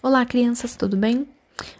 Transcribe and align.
Olá, 0.00 0.24
crianças, 0.24 0.76
tudo 0.76 0.96
bem? 0.96 1.26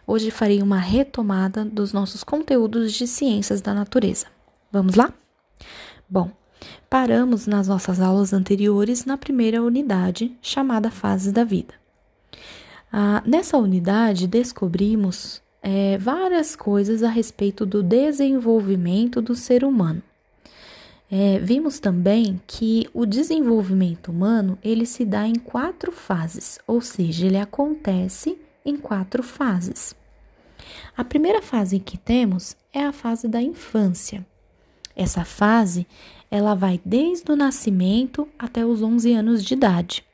Hoje 0.04 0.32
farei 0.32 0.60
uma 0.60 0.78
retomada 0.78 1.64
dos 1.64 1.92
nossos 1.92 2.24
conteúdos 2.24 2.92
de 2.92 3.06
ciências 3.06 3.60
da 3.60 3.72
natureza. 3.72 4.26
Vamos 4.72 4.96
lá? 4.96 5.14
Bom, 6.10 6.28
paramos 6.90 7.46
nas 7.46 7.68
nossas 7.68 8.00
aulas 8.00 8.32
anteriores 8.32 9.04
na 9.04 9.16
primeira 9.16 9.62
unidade, 9.62 10.36
chamada 10.42 10.90
Fases 10.90 11.30
da 11.30 11.44
Vida. 11.44 11.74
Ah, 12.92 13.22
nessa 13.24 13.56
unidade, 13.56 14.26
descobrimos 14.26 15.40
é, 15.62 15.96
várias 15.96 16.56
coisas 16.56 17.04
a 17.04 17.08
respeito 17.08 17.64
do 17.64 17.84
desenvolvimento 17.84 19.22
do 19.22 19.36
ser 19.36 19.62
humano. 19.62 20.02
É, 21.10 21.38
vimos 21.38 21.78
também 21.78 22.38
que 22.46 22.86
o 22.92 23.06
desenvolvimento 23.06 24.10
humano 24.10 24.58
ele 24.62 24.84
se 24.84 25.06
dá 25.06 25.26
em 25.26 25.36
quatro 25.36 25.90
fases, 25.90 26.58
ou 26.66 26.82
seja, 26.82 27.26
ele 27.26 27.38
acontece 27.38 28.38
em 28.62 28.76
quatro 28.76 29.22
fases. 29.22 29.96
A 30.94 31.02
primeira 31.02 31.40
fase 31.40 31.78
que 31.78 31.96
temos 31.96 32.54
é 32.72 32.84
a 32.84 32.92
fase 32.92 33.26
da 33.26 33.40
infância. 33.40 34.26
Essa 34.94 35.24
fase 35.24 35.86
ela 36.30 36.54
vai 36.54 36.78
desde 36.84 37.32
o 37.32 37.36
nascimento 37.36 38.28
até 38.38 38.66
os 38.66 38.82
11 38.82 39.12
anos 39.14 39.42
de 39.42 39.54
idade. 39.54 40.04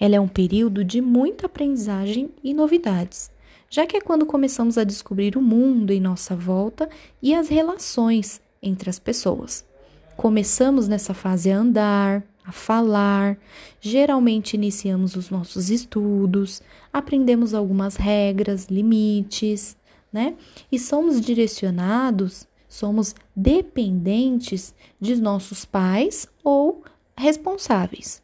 Ela 0.00 0.16
é 0.16 0.20
um 0.20 0.28
período 0.28 0.82
de 0.82 1.02
muita 1.02 1.44
aprendizagem 1.44 2.30
e 2.42 2.54
novidades, 2.54 3.30
já 3.68 3.86
que 3.86 3.98
é 3.98 4.00
quando 4.00 4.24
começamos 4.24 4.78
a 4.78 4.84
descobrir 4.84 5.36
o 5.36 5.42
mundo 5.42 5.92
em 5.92 6.00
nossa 6.00 6.34
volta 6.34 6.88
e 7.20 7.34
as 7.34 7.48
relações 7.48 8.40
entre 8.62 8.88
as 8.88 8.98
pessoas. 8.98 9.70
Começamos 10.16 10.88
nessa 10.88 11.14
fase 11.14 11.50
a 11.50 11.58
andar, 11.58 12.22
a 12.44 12.52
falar, 12.52 13.38
geralmente 13.80 14.54
iniciamos 14.54 15.16
os 15.16 15.30
nossos 15.30 15.70
estudos, 15.70 16.60
aprendemos 16.92 17.54
algumas 17.54 17.96
regras, 17.96 18.66
limites, 18.66 19.76
né? 20.12 20.34
E 20.70 20.78
somos 20.78 21.20
direcionados, 21.20 22.46
somos 22.68 23.14
dependentes 23.34 24.74
de 25.00 25.16
nossos 25.16 25.64
pais 25.64 26.26
ou 26.42 26.82
responsáveis. 27.16 28.22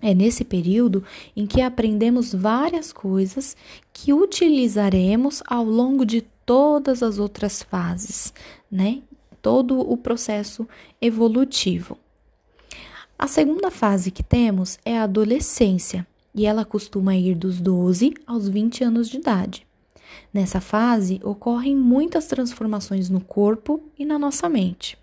É 0.00 0.12
nesse 0.14 0.44
período 0.44 1.04
em 1.36 1.46
que 1.46 1.60
aprendemos 1.60 2.34
várias 2.34 2.92
coisas 2.92 3.56
que 3.92 4.12
utilizaremos 4.12 5.42
ao 5.46 5.64
longo 5.64 6.04
de 6.04 6.22
todas 6.44 7.02
as 7.04 7.18
outras 7.18 7.62
fases, 7.62 8.34
né? 8.70 9.00
Todo 9.42 9.80
o 9.80 9.96
processo 9.96 10.66
evolutivo. 11.00 11.98
A 13.18 13.26
segunda 13.26 13.70
fase 13.70 14.10
que 14.10 14.22
temos 14.22 14.78
é 14.84 14.96
a 14.96 15.02
adolescência, 15.02 16.06
e 16.34 16.46
ela 16.46 16.64
costuma 16.64 17.14
ir 17.14 17.34
dos 17.34 17.60
12 17.60 18.14
aos 18.26 18.48
20 18.48 18.84
anos 18.84 19.08
de 19.08 19.18
idade. 19.18 19.66
Nessa 20.32 20.60
fase 20.60 21.20
ocorrem 21.22 21.76
muitas 21.76 22.26
transformações 22.26 23.10
no 23.10 23.20
corpo 23.20 23.82
e 23.98 24.04
na 24.04 24.18
nossa 24.18 24.48
mente. 24.48 24.96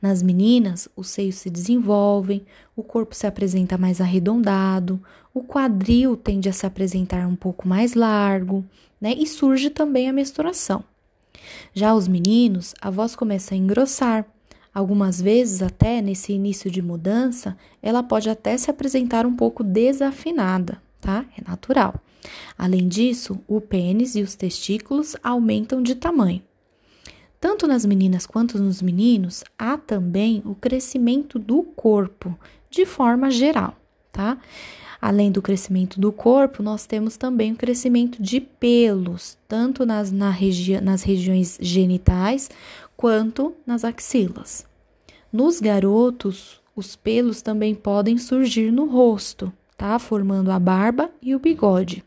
Nas 0.00 0.22
meninas, 0.22 0.88
os 0.96 1.08
seios 1.08 1.36
se 1.36 1.50
desenvolvem, 1.50 2.44
o 2.74 2.82
corpo 2.82 3.14
se 3.14 3.26
apresenta 3.26 3.78
mais 3.78 4.00
arredondado, 4.00 5.00
o 5.32 5.42
quadril 5.42 6.16
tende 6.16 6.48
a 6.48 6.52
se 6.52 6.66
apresentar 6.66 7.26
um 7.26 7.36
pouco 7.36 7.68
mais 7.68 7.94
largo, 7.94 8.64
né? 9.00 9.14
E 9.16 9.26
surge 9.26 9.70
também 9.70 10.08
a 10.08 10.12
menstruação. 10.12 10.82
Já 11.74 11.94
os 11.94 12.08
meninos, 12.08 12.74
a 12.80 12.90
voz 12.90 13.14
começa 13.16 13.54
a 13.54 13.58
engrossar. 13.58 14.26
Algumas 14.72 15.20
vezes, 15.20 15.62
até 15.62 16.02
nesse 16.02 16.32
início 16.32 16.70
de 16.70 16.82
mudança, 16.82 17.56
ela 17.82 18.02
pode 18.02 18.28
até 18.28 18.56
se 18.58 18.70
apresentar 18.70 19.24
um 19.24 19.34
pouco 19.34 19.64
desafinada, 19.64 20.80
tá? 21.00 21.24
É 21.36 21.48
natural. 21.48 21.94
Além 22.58 22.86
disso, 22.86 23.38
o 23.48 23.60
pênis 23.60 24.16
e 24.16 24.22
os 24.22 24.34
testículos 24.34 25.16
aumentam 25.22 25.82
de 25.82 25.94
tamanho. 25.94 26.42
Tanto 27.40 27.66
nas 27.66 27.84
meninas 27.84 28.26
quanto 28.26 28.58
nos 28.58 28.82
meninos, 28.82 29.44
há 29.58 29.76
também 29.76 30.42
o 30.44 30.54
crescimento 30.54 31.38
do 31.38 31.62
corpo, 31.62 32.38
de 32.70 32.84
forma 32.84 33.30
geral, 33.30 33.76
tá? 34.10 34.38
Além 35.00 35.30
do 35.30 35.42
crescimento 35.42 36.00
do 36.00 36.10
corpo, 36.10 36.62
nós 36.62 36.86
temos 36.86 37.16
também 37.16 37.52
o 37.52 37.56
crescimento 37.56 38.22
de 38.22 38.40
pelos, 38.40 39.36
tanto 39.46 39.84
nas, 39.84 40.10
na 40.10 40.30
regi 40.30 40.80
nas 40.80 41.02
regiões 41.02 41.58
genitais 41.60 42.50
quanto 42.96 43.54
nas 43.66 43.84
axilas. 43.84 44.66
Nos 45.32 45.60
garotos, 45.60 46.60
os 46.74 46.96
pelos 46.96 47.42
também 47.42 47.74
podem 47.74 48.16
surgir 48.16 48.70
no 48.70 48.86
rosto, 48.86 49.52
tá? 49.76 49.98
Formando 49.98 50.50
a 50.50 50.58
barba 50.58 51.10
e 51.20 51.34
o 51.34 51.38
bigode. 51.38 52.02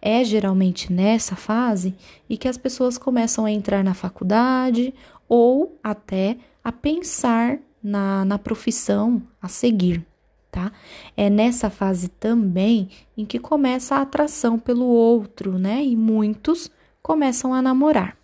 É 0.00 0.24
geralmente 0.24 0.92
nessa 0.92 1.36
fase 1.36 1.94
e 2.28 2.36
que 2.36 2.48
as 2.48 2.56
pessoas 2.56 2.96
começam 2.96 3.44
a 3.44 3.50
entrar 3.50 3.84
na 3.84 3.94
faculdade 3.94 4.94
ou 5.28 5.78
até 5.82 6.36
a 6.62 6.72
pensar 6.72 7.58
na, 7.82 8.24
na 8.24 8.38
profissão 8.38 9.22
a 9.40 9.48
seguir 9.48 10.04
tá? 10.50 10.72
É 11.16 11.28
nessa 11.28 11.70
fase 11.70 12.08
também 12.08 12.88
em 13.16 13.24
que 13.24 13.38
começa 13.38 13.96
a 13.96 14.02
atração 14.02 14.58
pelo 14.58 14.86
outro, 14.86 15.58
né? 15.58 15.84
E 15.84 15.96
muitos 15.96 16.70
começam 17.02 17.54
a 17.54 17.62
namorar. 17.62 18.16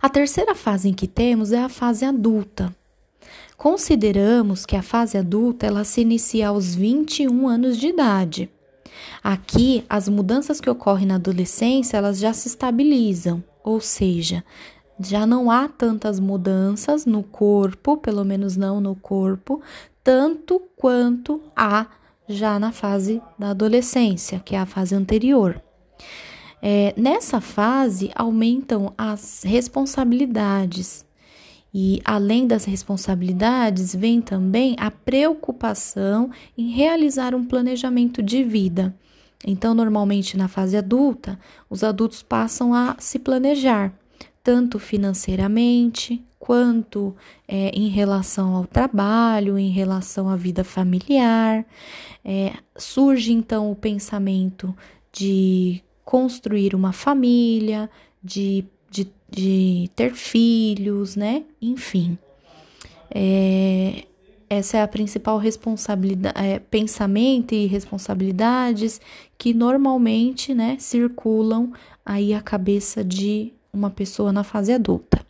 A 0.00 0.08
terceira 0.08 0.54
fase 0.54 0.88
em 0.88 0.94
que 0.94 1.06
temos 1.06 1.52
é 1.52 1.62
a 1.62 1.68
fase 1.68 2.04
adulta. 2.04 2.74
Consideramos 3.56 4.64
que 4.64 4.76
a 4.76 4.82
fase 4.82 5.18
adulta 5.18 5.66
ela 5.66 5.84
se 5.84 6.00
inicia 6.00 6.48
aos 6.48 6.74
21 6.74 7.48
anos 7.48 7.76
de 7.76 7.88
idade. 7.88 8.50
Aqui, 9.22 9.84
as 9.88 10.08
mudanças 10.08 10.60
que 10.60 10.70
ocorrem 10.70 11.06
na 11.06 11.16
adolescência, 11.16 11.96
elas 11.96 12.18
já 12.18 12.32
se 12.32 12.48
estabilizam, 12.48 13.42
ou 13.64 13.80
seja, 13.80 14.44
já 15.00 15.26
não 15.26 15.50
há 15.50 15.68
tantas 15.68 16.18
mudanças 16.18 17.06
no 17.06 17.22
corpo, 17.22 17.96
pelo 17.96 18.24
menos 18.24 18.56
não 18.56 18.80
no 18.80 18.94
corpo, 18.94 19.60
tanto 20.02 20.60
quanto 20.76 21.40
há 21.54 21.86
já 22.28 22.58
na 22.58 22.72
fase 22.72 23.22
da 23.38 23.50
adolescência, 23.50 24.40
que 24.40 24.54
é 24.54 24.58
a 24.58 24.66
fase 24.66 24.94
anterior. 24.94 25.62
É, 26.60 26.92
nessa 26.96 27.40
fase 27.40 28.10
aumentam 28.14 28.92
as 28.98 29.42
responsabilidades. 29.44 31.06
E 31.72 32.00
além 32.04 32.46
das 32.46 32.64
responsabilidades, 32.64 33.94
vem 33.94 34.20
também 34.20 34.74
a 34.78 34.90
preocupação 34.90 36.30
em 36.56 36.70
realizar 36.70 37.34
um 37.34 37.44
planejamento 37.44 38.22
de 38.22 38.42
vida. 38.42 38.94
Então, 39.46 39.74
normalmente 39.74 40.36
na 40.36 40.48
fase 40.48 40.76
adulta, 40.76 41.38
os 41.70 41.84
adultos 41.84 42.22
passam 42.22 42.74
a 42.74 42.96
se 42.98 43.18
planejar, 43.18 43.92
tanto 44.48 44.78
financeiramente, 44.78 46.24
quanto 46.38 47.14
é, 47.46 47.68
em 47.74 47.88
relação 47.88 48.56
ao 48.56 48.64
trabalho, 48.64 49.58
em 49.58 49.68
relação 49.68 50.26
à 50.26 50.36
vida 50.36 50.64
familiar. 50.64 51.66
É, 52.24 52.54
surge 52.74 53.30
então 53.30 53.70
o 53.70 53.76
pensamento 53.76 54.74
de 55.12 55.82
construir 56.02 56.74
uma 56.74 56.94
família, 56.94 57.90
de, 58.24 58.64
de, 58.90 59.12
de 59.28 59.90
ter 59.94 60.14
filhos, 60.14 61.14
né? 61.14 61.44
Enfim. 61.60 62.16
É, 63.10 64.04
essa 64.48 64.78
é 64.78 64.82
a 64.82 64.88
principal 64.88 65.36
responsabilidade, 65.36 66.40
é, 66.42 66.58
pensamento 66.58 67.54
e 67.54 67.66
responsabilidades 67.66 68.98
que 69.36 69.52
normalmente, 69.52 70.54
né, 70.54 70.78
circulam 70.80 71.70
aí 72.02 72.32
a 72.32 72.40
cabeça 72.40 73.04
de 73.04 73.52
uma 73.72 73.90
pessoa 73.90 74.32
na 74.32 74.44
fase 74.44 74.72
adulta. 74.72 75.24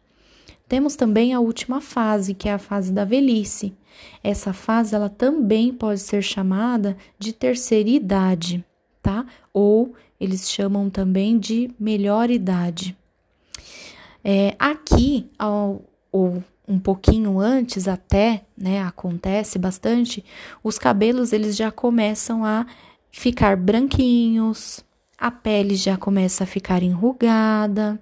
Temos 0.69 0.97
também 0.97 1.33
a 1.33 1.41
última 1.41 1.81
fase, 1.81 2.35
que 2.35 2.49
é 2.49 2.53
a 2.53 2.59
fase 2.59 2.93
da 2.93 3.05
velhice. 3.05 3.75
Essa 4.23 4.53
fase 4.53 4.95
ela 4.95 5.09
também 5.09 5.73
pode 5.73 6.01
ser 6.01 6.23
chamada 6.23 6.97
de 7.19 7.33
terceira 7.33 7.89
idade, 7.89 8.65
tá? 9.03 9.25
Ou 9.53 9.95
eles 10.21 10.51
chamam 10.51 10.91
também 10.91 11.39
de 11.39 11.71
melhor 11.81 12.31
idade. 12.31 12.97
É, 14.23 14.55
aqui, 14.59 15.31
ao, 15.39 15.83
ou 16.13 16.43
um 16.67 16.79
pouquinho 16.79 17.41
antes 17.41 17.89
até, 17.89 18.45
né, 18.57 18.83
acontece 18.83 19.59
bastante, 19.59 20.23
os 20.63 20.79
cabelos 20.79 21.33
eles 21.33 21.57
já 21.57 21.71
começam 21.71 22.45
a 22.45 22.67
ficar 23.11 23.57
branquinhos, 23.57 24.85
a 25.17 25.31
pele 25.31 25.77
já 25.77 25.97
começa 25.97 26.45
a 26.45 26.47
ficar 26.47 26.83
enrugada, 26.83 27.99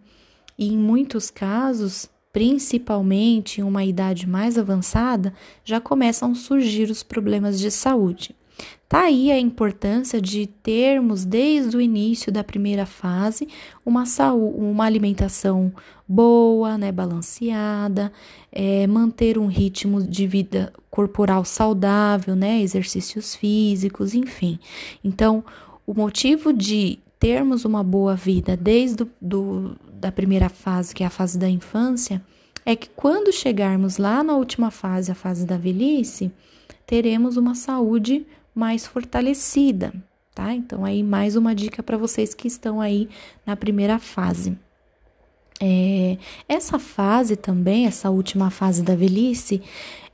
e 0.59 0.73
em 0.73 0.77
muitos 0.79 1.31
casos 1.31 2.09
principalmente 2.37 3.63
em 3.63 3.65
uma 3.65 3.83
idade 3.83 4.29
mais 4.29 4.59
avançada, 4.59 5.33
já 5.65 5.81
começam 5.81 6.33
a 6.33 6.35
surgir 6.35 6.91
os 6.91 7.03
problemas 7.03 7.59
de 7.59 7.71
saúde. 7.71 8.37
Tá 8.87 9.05
aí 9.05 9.33
a 9.33 9.39
importância 9.39 10.21
de 10.21 10.47
termos 10.47 11.25
desde 11.25 11.75
o 11.75 11.81
início 11.81 12.31
da 12.31 12.45
primeira 12.45 12.85
fase 12.85 13.49
uma 13.87 14.05
saúde, 14.05 14.55
uma 14.59 14.85
alimentação 14.85 15.73
boa, 16.07 16.77
né, 16.77 16.93
balanceada, 16.93 18.13
é, 18.53 18.87
manter 18.87 19.39
um 19.39 19.47
ritmo 19.47 20.03
de 20.03 20.27
vida 20.27 20.75
corporal 20.91 21.43
saudável, 21.43 22.37
né, 22.37 22.61
exercícios 22.61 23.35
físicos, 23.35 24.15
enfim. 24.15 24.59
Então, 25.03 25.43
o 25.87 25.95
motivo 25.95 26.53
de 26.53 26.99
termos 27.19 27.65
uma 27.65 27.83
boa 27.83 28.15
vida 28.15 28.57
desde 28.57 28.97
do, 28.97 29.11
do, 29.21 29.77
da 30.01 30.13
primeira 30.13 30.49
fase, 30.49 30.95
que 30.95 31.03
é 31.03 31.07
a 31.07 31.11
fase 31.11 31.39
da 31.39 31.49
infância, 31.49 32.23
é 32.65 32.75
que 32.75 32.89
quando 32.91 33.33
chegarmos 33.33 33.97
lá 33.97 34.23
na 34.23 34.37
última 34.37 34.71
fase, 34.71 35.11
a 35.11 35.15
fase 35.15 35.47
da 35.47 35.57
velhice, 35.57 36.33
teremos 36.87 37.37
uma 37.37 37.55
saúde 37.55 38.27
mais 38.55 38.87
fortalecida, 38.87 39.93
tá? 40.35 40.53
Então, 40.53 40.85
aí 40.85 41.03
mais 41.03 41.37
uma 41.37 41.55
dica 41.55 41.83
para 41.83 41.97
vocês 41.97 42.35
que 42.35 42.49
estão 42.49 42.81
aí 42.81 43.09
na 43.45 43.57
primeira 43.57 43.99
fase. 43.99 44.59
É, 45.61 46.19
essa 46.47 46.79
fase 46.79 47.35
também, 47.35 47.87
essa 47.87 48.11
última 48.11 48.51
fase 48.51 48.83
da 48.83 48.95
velhice, 48.95 49.63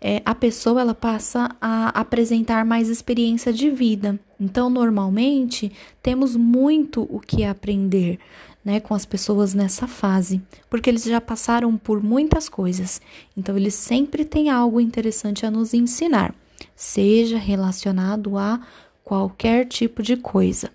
é, 0.01 0.23
a 0.25 0.35
pessoa 0.35 0.81
ela 0.81 0.95
passa 0.95 1.51
a 1.61 1.89
apresentar 1.89 2.65
mais 2.65 2.89
experiência 2.89 3.53
de 3.53 3.71
vida. 3.71 4.21
Então, 4.39 4.71
normalmente, 4.71 5.73
temos 6.03 6.37
muito 6.37 7.09
o 7.11 7.19
que 7.19 7.45
aprender 7.45 8.19
né, 8.65 8.81
com 8.81 8.95
as 8.95 9.05
pessoas 9.05 9.55
nessa 9.55 9.87
fase, 9.87 10.41
porque 10.71 10.89
eles 10.89 11.05
já 11.05 11.21
passaram 11.21 11.77
por 11.77 12.03
muitas 12.03 12.49
coisas. 12.49 13.01
Então, 13.37 13.57
eles 13.57 13.75
sempre 13.75 14.25
têm 14.25 14.51
algo 14.51 14.81
interessante 14.81 15.45
a 15.45 15.51
nos 15.51 15.75
ensinar, 15.75 16.35
seja 16.75 17.39
relacionado 17.39 18.39
a 18.39 18.61
qualquer 19.05 19.67
tipo 19.67 20.03
de 20.03 20.17
coisa. 20.17 20.71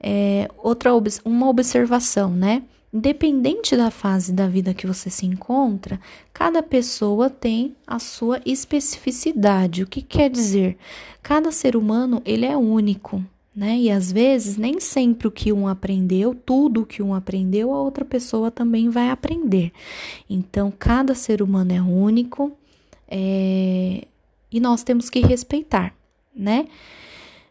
É, 0.00 0.48
outra 0.58 0.90
uma 1.24 1.48
observação, 1.48 2.30
né? 2.30 2.62
Independente 2.92 3.76
da 3.76 3.90
fase 3.90 4.32
da 4.32 4.46
vida 4.46 4.72
que 4.72 4.86
você 4.86 5.10
se 5.10 5.26
encontra, 5.26 5.98
cada 6.32 6.62
pessoa 6.62 7.28
tem 7.28 7.74
a 7.86 7.98
sua 7.98 8.40
especificidade. 8.46 9.82
O 9.82 9.86
que 9.86 10.00
quer 10.00 10.30
dizer? 10.30 10.76
Cada 11.20 11.50
ser 11.50 11.74
humano 11.74 12.22
ele 12.24 12.46
é 12.46 12.56
único, 12.56 13.24
né? 13.54 13.78
E 13.78 13.90
às 13.90 14.10
vezes 14.10 14.56
nem 14.56 14.80
sempre 14.80 15.28
o 15.28 15.30
que 15.30 15.52
um 15.52 15.68
aprendeu, 15.68 16.34
tudo 16.34 16.82
o 16.82 16.86
que 16.86 17.02
um 17.02 17.14
aprendeu, 17.14 17.72
a 17.72 17.80
outra 17.80 18.04
pessoa 18.04 18.50
também 18.50 18.88
vai 18.88 19.10
aprender. 19.10 19.72
Então, 20.28 20.72
cada 20.76 21.14
ser 21.14 21.42
humano 21.42 21.72
é 21.72 21.80
único 21.80 22.52
é... 23.08 24.04
e 24.50 24.60
nós 24.60 24.82
temos 24.82 25.08
que 25.08 25.20
respeitar, 25.20 25.94
né? 26.34 26.66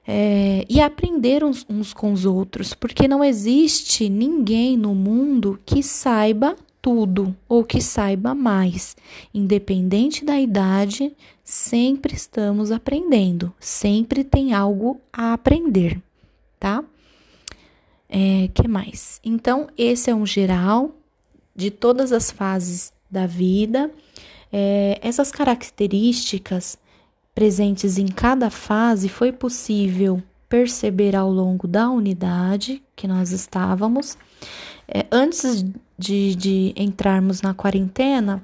é, 0.08 0.66
e 0.70 0.82
aprender 0.82 1.44
uns, 1.44 1.66
uns 1.70 1.94
com 1.94 2.12
os 2.12 2.26
outros, 2.26 2.74
porque 2.74 3.08
não 3.08 3.24
existe 3.24 4.10
ninguém 4.10 4.78
no 4.78 4.94
mundo 4.94 5.60
que 5.66 5.82
saiba 5.82 6.56
tudo 6.84 7.34
ou 7.48 7.64
que 7.64 7.80
saiba 7.80 8.36
mais. 8.36 8.96
Independente 9.34 10.26
da 10.26 10.38
idade, 10.38 11.16
sempre 11.42 12.14
estamos 12.14 12.72
aprendendo, 12.72 13.54
sempre 13.58 14.22
tem 14.22 14.54
algo 14.54 15.00
a 15.12 15.32
aprender, 15.32 16.00
tá? 16.60 16.84
É, 18.10 18.50
que 18.54 18.68
mais? 18.68 19.22
Então, 19.24 19.70
esse 19.78 20.12
é 20.12 20.16
um 20.16 20.26
geral 20.26 20.92
de 21.56 21.72
todas 21.72 22.12
as 22.12 22.30
fases 22.30 22.92
da 23.10 23.26
vida. 23.26 23.90
É, 24.52 25.00
essas 25.02 25.32
características 25.32 26.78
presentes 27.34 27.98
em 27.98 28.08
cada 28.08 28.50
fase 28.50 29.08
foi 29.08 29.32
possível 29.32 30.22
perceber 30.50 31.16
ao 31.16 31.32
longo 31.32 31.66
da 31.66 31.90
unidade 31.90 32.84
que 32.96 33.08
nós 33.08 33.32
estávamos. 33.32 34.18
É, 34.96 35.08
antes 35.12 35.66
de, 35.98 36.36
de 36.36 36.74
entrarmos 36.78 37.42
na 37.42 37.52
quarentena, 37.52 38.44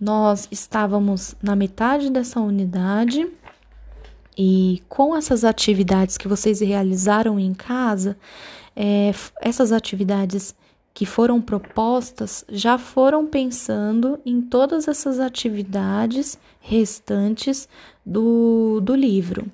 nós 0.00 0.48
estávamos 0.50 1.36
na 1.40 1.54
metade 1.54 2.10
dessa 2.10 2.40
unidade 2.40 3.28
e 4.36 4.82
com 4.88 5.14
essas 5.14 5.44
atividades 5.44 6.18
que 6.18 6.26
vocês 6.26 6.58
realizaram 6.58 7.38
em 7.38 7.54
casa, 7.54 8.16
é, 8.74 9.14
essas 9.40 9.70
atividades 9.70 10.52
que 10.92 11.06
foram 11.06 11.40
propostas 11.40 12.44
já 12.48 12.76
foram 12.76 13.24
pensando 13.26 14.18
em 14.26 14.40
todas 14.40 14.88
essas 14.88 15.20
atividades 15.20 16.36
restantes 16.60 17.68
do, 18.04 18.80
do 18.80 18.96
livro. 18.96 19.46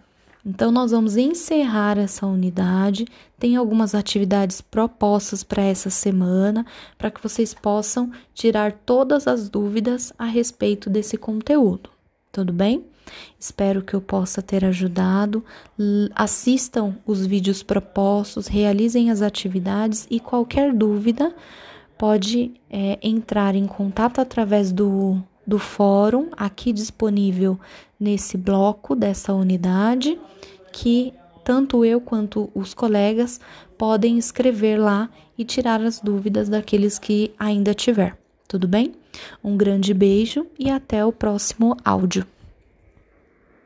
Então, 0.44 0.70
nós 0.70 0.90
vamos 0.90 1.16
encerrar 1.16 1.98
essa 1.98 2.26
unidade. 2.26 3.06
Tem 3.38 3.56
algumas 3.56 3.94
atividades 3.94 4.60
propostas 4.60 5.42
para 5.42 5.62
essa 5.62 5.90
semana, 5.90 6.64
para 6.96 7.10
que 7.10 7.22
vocês 7.22 7.52
possam 7.52 8.10
tirar 8.34 8.72
todas 8.72 9.26
as 9.26 9.48
dúvidas 9.48 10.12
a 10.18 10.24
respeito 10.24 10.88
desse 10.88 11.16
conteúdo. 11.16 11.90
Tudo 12.32 12.52
bem? 12.52 12.84
Espero 13.38 13.82
que 13.82 13.94
eu 13.94 14.00
possa 14.00 14.40
ter 14.40 14.64
ajudado. 14.64 15.44
Assistam 16.14 16.96
os 17.04 17.26
vídeos 17.26 17.62
propostos, 17.62 18.46
realizem 18.46 19.10
as 19.10 19.20
atividades 19.20 20.06
e 20.10 20.20
qualquer 20.20 20.72
dúvida 20.72 21.34
pode 21.98 22.52
é, 22.70 22.98
entrar 23.02 23.54
em 23.54 23.66
contato 23.66 24.20
através 24.20 24.72
do, 24.72 25.20
do 25.46 25.58
fórum 25.58 26.28
aqui 26.36 26.72
disponível 26.72 27.58
nesse 28.00 28.38
bloco 28.38 28.96
dessa 28.96 29.34
unidade, 29.34 30.18
que 30.72 31.12
tanto 31.44 31.84
eu 31.84 32.00
quanto 32.00 32.50
os 32.54 32.72
colegas 32.72 33.38
podem 33.76 34.18
escrever 34.18 34.78
lá 34.78 35.10
e 35.36 35.44
tirar 35.44 35.80
as 35.82 36.00
dúvidas 36.00 36.48
daqueles 36.48 36.98
que 36.98 37.32
ainda 37.38 37.74
tiver. 37.74 38.16
Tudo 38.48 38.66
bem? 38.66 38.92
Um 39.44 39.56
grande 39.56 39.92
beijo 39.94 40.46
e 40.58 40.70
até 40.70 41.04
o 41.04 41.12
próximo 41.12 41.76
áudio. 41.84 42.26